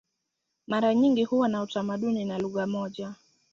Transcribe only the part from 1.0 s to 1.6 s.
huwa